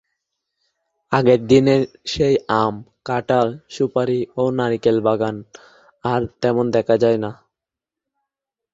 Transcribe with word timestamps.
আগের 1.11 1.41
দিনের 1.47 1.81
সেই 2.05 2.35
আম, 2.55 2.75
কাঁঠাল, 3.05 3.47
সুপারি 3.69 4.19
ও 4.37 4.43
নারিকেলের 4.51 5.03
বাগান 5.03 5.35
আর 6.03 6.21
তেমন 6.41 6.65
দেখা 6.71 6.95
যায় 6.97 7.17
না। 7.17 7.31